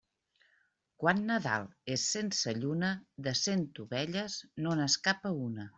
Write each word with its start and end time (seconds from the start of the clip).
Quan 1.03 1.21
Nadal 1.27 1.67
és 1.97 2.07
sense 2.15 2.57
lluna, 2.63 2.91
de 3.29 3.37
cent 3.45 3.65
ovelles 3.87 4.43
no 4.67 4.79
n'escapa 4.83 5.39
una. 5.49 5.67